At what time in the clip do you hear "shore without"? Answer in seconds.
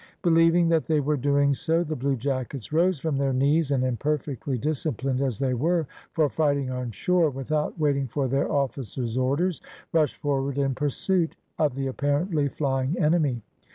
6.89-7.77